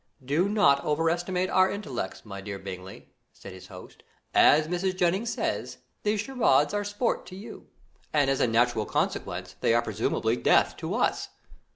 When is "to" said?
7.27-7.35, 10.77-10.95